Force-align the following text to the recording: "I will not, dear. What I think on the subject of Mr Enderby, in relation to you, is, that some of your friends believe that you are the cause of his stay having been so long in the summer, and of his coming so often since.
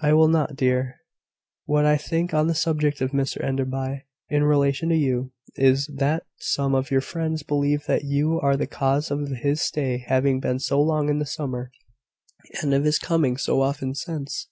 "I 0.00 0.12
will 0.12 0.28
not, 0.28 0.54
dear. 0.54 1.00
What 1.64 1.84
I 1.84 1.96
think 1.96 2.32
on 2.32 2.46
the 2.46 2.54
subject 2.54 3.00
of 3.00 3.10
Mr 3.10 3.42
Enderby, 3.42 4.04
in 4.28 4.44
relation 4.44 4.88
to 4.90 4.94
you, 4.96 5.32
is, 5.56 5.88
that 5.96 6.22
some 6.36 6.76
of 6.76 6.92
your 6.92 7.00
friends 7.00 7.42
believe 7.42 7.86
that 7.86 8.04
you 8.04 8.38
are 8.40 8.56
the 8.56 8.68
cause 8.68 9.10
of 9.10 9.26
his 9.42 9.60
stay 9.60 9.98
having 10.06 10.38
been 10.38 10.60
so 10.60 10.80
long 10.80 11.08
in 11.08 11.18
the 11.18 11.26
summer, 11.26 11.72
and 12.62 12.72
of 12.72 12.84
his 12.84 13.00
coming 13.00 13.36
so 13.36 13.60
often 13.60 13.96
since. 13.96 14.46